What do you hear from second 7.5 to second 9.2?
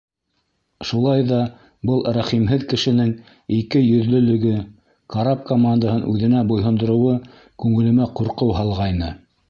күңелемә ҡурҡыу һалғайны.